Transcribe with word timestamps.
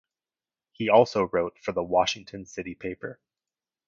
He 0.71 0.89
also 0.89 1.29
wrote 1.31 1.59
for 1.59 1.73
the 1.73 1.83
"Washington 1.83 2.47
City 2.47 2.73
Paper". 2.73 3.19